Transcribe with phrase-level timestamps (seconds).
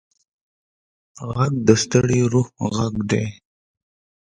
[1.35, 3.25] غږ د ستړي روح غږ دی